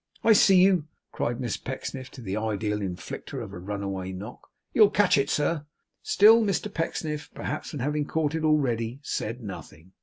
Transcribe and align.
'I 0.23 0.33
see 0.33 0.59
you,' 0.63 0.87
cried 1.11 1.39
Miss 1.39 1.57
Pecksniff, 1.57 2.09
to 2.09 2.21
the 2.23 2.35
ideal 2.35 2.81
inflicter 2.81 3.39
of 3.39 3.53
a 3.53 3.59
runaway 3.59 4.11
knock. 4.11 4.49
'You'll 4.73 4.89
catch 4.89 5.15
it, 5.15 5.29
sir!' 5.29 5.63
Still 6.01 6.41
Mr 6.41 6.73
Pecksniff, 6.73 7.29
perhaps 7.35 7.69
from 7.69 7.81
having 7.81 8.05
caught 8.05 8.33
it 8.33 8.43
already, 8.43 8.99
said 9.03 9.43
nothing. 9.43 9.91